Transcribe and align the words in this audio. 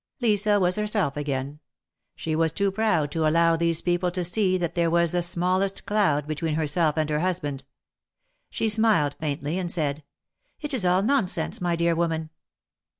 Lisa 0.19 0.59
was 0.59 0.77
herself 0.77 1.15
again. 1.15 1.59
She 2.15 2.35
was 2.35 2.51
too 2.51 2.71
proud 2.71 3.11
to 3.11 3.27
allow 3.27 3.55
these 3.55 3.81
people 3.81 4.09
to 4.09 4.23
see 4.23 4.57
that 4.57 4.73
there 4.73 4.89
was 4.89 5.11
the 5.11 5.21
smallest 5.21 5.85
cloud 5.85 6.25
between 6.25 6.55
herself 6.55 6.97
and 6.97 7.07
her 7.11 7.19
husband. 7.19 7.63
She 8.49 8.67
smiled 8.67 9.15
faintly 9.19 9.59
and 9.59 9.71
said: 9.71 10.01
^^It 10.63 10.73
is 10.73 10.85
all 10.85 11.03
nonsense, 11.03 11.61
my 11.61 11.75
dear 11.75 11.93
woman." 11.95 12.31